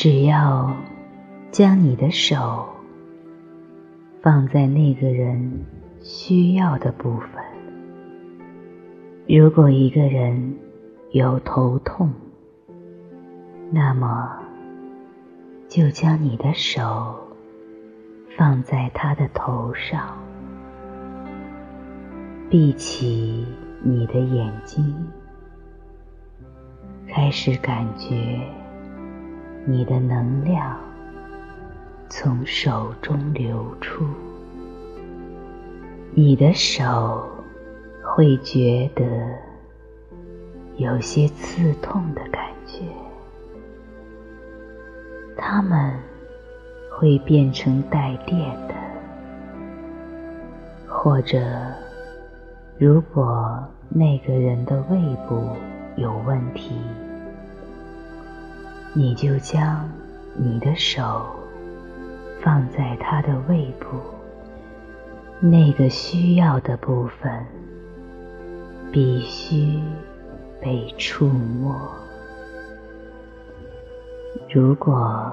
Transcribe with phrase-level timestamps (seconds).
[0.00, 0.72] 只要
[1.50, 2.68] 将你的手
[4.22, 5.66] 放在那个人
[6.00, 7.42] 需要的部分。
[9.26, 10.56] 如果一个人
[11.10, 12.12] 有头痛，
[13.72, 14.38] 那么
[15.66, 17.18] 就将你的手
[18.36, 20.16] 放在他的头上，
[22.48, 23.44] 闭起
[23.82, 24.94] 你的眼睛，
[27.08, 28.38] 开始感觉
[29.70, 30.74] 你的能量
[32.08, 34.06] 从手中流出，
[36.14, 37.28] 你的手。
[38.10, 39.04] 会觉得
[40.76, 42.82] 有些刺痛的感觉，
[45.36, 45.94] 它们
[46.90, 48.74] 会变成带电的，
[50.88, 51.38] 或者
[52.76, 55.50] 如果那个人的胃部
[55.96, 56.80] 有问题，
[58.94, 59.88] 你就将
[60.34, 61.26] 你的手
[62.40, 63.98] 放在他的胃部
[65.40, 67.46] 那个需要的部分。
[68.90, 69.78] 必须
[70.62, 71.78] 被触摸。
[74.50, 75.30] 如果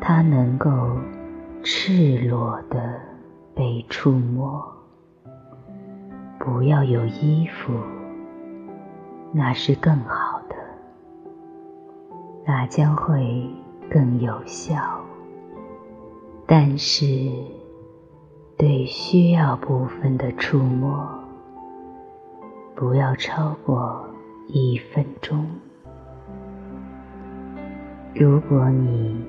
[0.00, 0.96] 他能够
[1.62, 2.94] 赤裸的
[3.54, 4.66] 被触摸，
[6.38, 7.74] 不要有衣服，
[9.34, 10.27] 那是更好，
[12.48, 13.46] 那将会
[13.90, 14.74] 更有效。
[16.46, 17.04] 但是，
[18.56, 21.06] 对需要部分的触摸。
[22.74, 24.02] 不要超过
[24.46, 25.46] 一分钟。
[28.14, 29.22] 如果你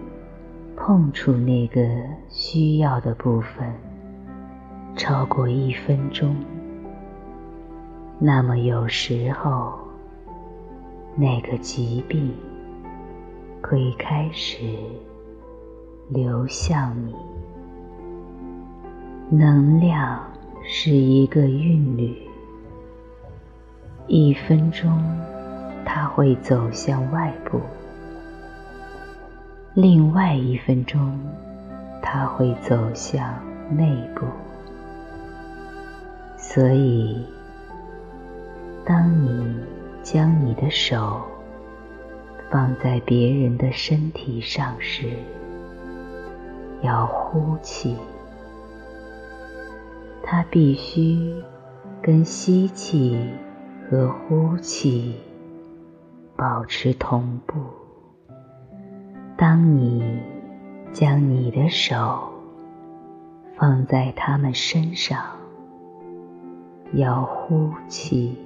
[0.77, 1.81] 碰触那个
[2.29, 3.73] 需要的部分
[4.95, 6.33] 超过一分钟，
[8.17, 9.77] 那么有时候
[11.17, 12.33] 那个疾病
[13.69, 14.57] 可以开始
[16.07, 17.13] 流向你。
[19.29, 20.19] 能量
[20.63, 22.17] 是一个韵律。
[24.07, 24.99] 一分钟，
[25.85, 27.59] 它会走向外部；
[29.75, 31.19] 另外一分钟，
[32.01, 33.35] 它会走向
[33.69, 34.25] 内部。
[36.35, 37.23] 所以，
[38.83, 39.55] 当你
[40.01, 41.21] 将你的手
[42.49, 45.09] 放在别人的身体上时，
[46.81, 47.95] 要呼气，
[50.23, 51.33] 它必须
[52.01, 53.17] 跟吸气。
[53.89, 55.15] 和呼气
[56.37, 57.55] 保持同步。
[59.35, 60.21] 当你
[60.93, 62.31] 将你的手
[63.57, 65.25] 放在他们身上，
[66.93, 68.37] 要呼气，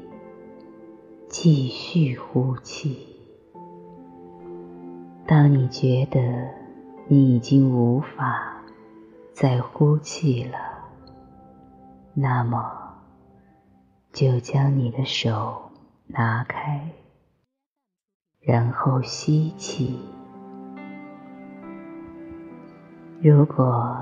[1.28, 3.13] 继续呼气。
[5.26, 6.20] 当你觉得
[7.08, 8.62] 你已经无法
[9.34, 10.58] 再呼气了，
[12.14, 12.80] 那么。
[14.12, 15.72] 就将你的手
[16.06, 16.88] 拿开，
[18.40, 20.00] 然后吸气。
[23.20, 23.98] 如果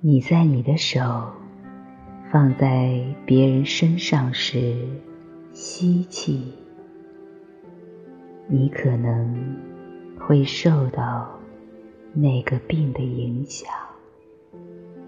[0.00, 1.00] 你在你的手
[2.30, 4.76] 放在别人身上时
[5.54, 6.52] 吸气，
[8.48, 9.56] 你可能
[10.30, 11.28] 会受到
[12.14, 13.68] 那个病的影响。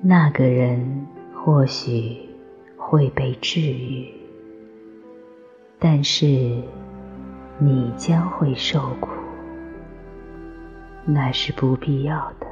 [0.02, 2.28] 那个人或许。
[2.76, 4.12] 会被治愈，
[5.78, 6.26] 但是
[7.58, 9.08] 你将会受苦，
[11.06, 12.46] 那是不必要的。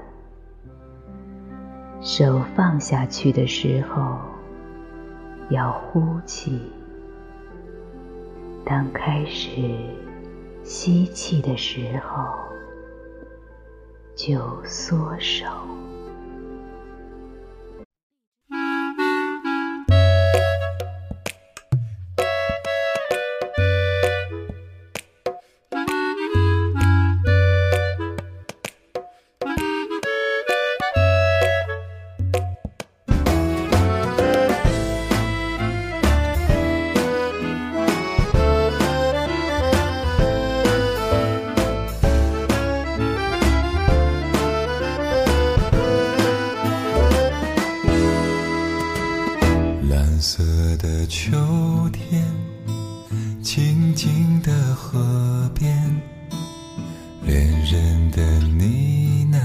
[2.00, 4.16] 手放下去的时候，
[5.50, 6.52] 要呼气；
[8.64, 9.50] 当开始
[10.62, 12.39] 吸气的时候，
[14.22, 15.46] 就缩手。
[51.12, 51.36] 秋
[51.92, 52.24] 天，
[53.42, 56.00] 静静的河边，
[57.26, 59.36] 恋人的呢喃，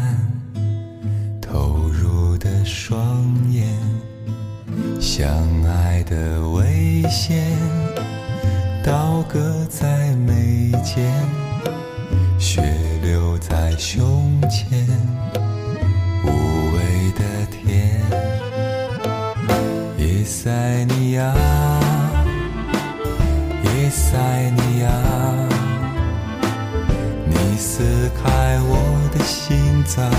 [1.41, 3.67] 投入的双眼，
[5.01, 5.27] 相
[5.63, 7.57] 爱的危险，
[8.83, 11.12] 刀割在眉间，
[12.38, 12.62] 血
[13.01, 14.88] 流在胸前。
[20.25, 20.50] 塞
[20.86, 21.36] 尼亚
[23.63, 24.18] 叶塞
[24.57, 24.89] 尼亚
[27.27, 30.10] 你撕开我的心脏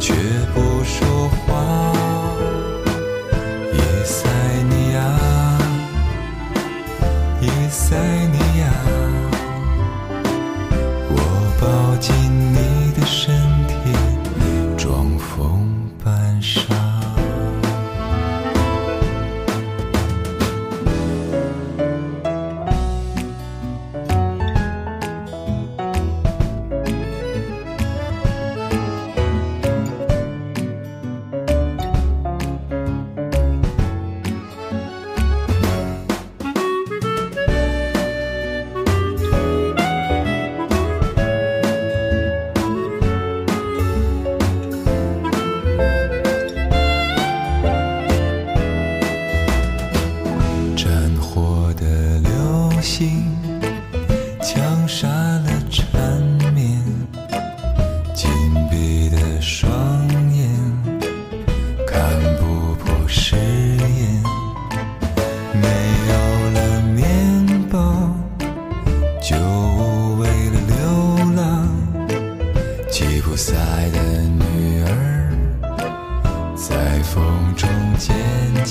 [0.00, 0.12] 却
[0.52, 0.69] 不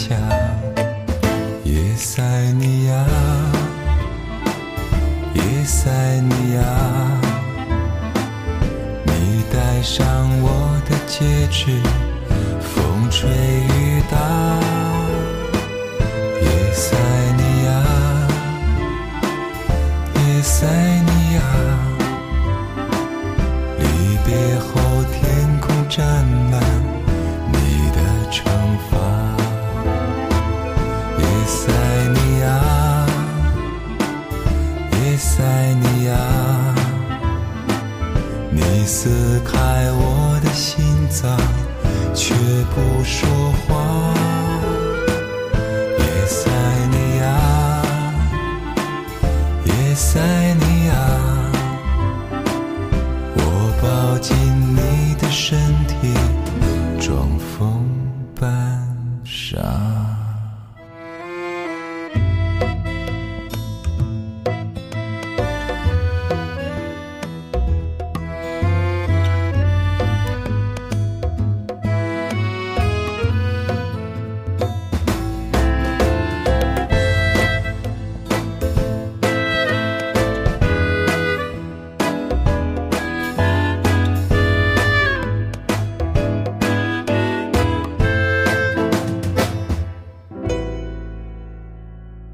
[0.10, 0.16] 下
[1.64, 2.24] 叶塞
[2.54, 3.06] 尼亚
[5.36, 5.92] 叶塞
[6.22, 6.62] 尼亚
[9.06, 11.80] 你戴上我的戒指
[12.60, 13.79] 风吹雨
[43.10, 43.39] show.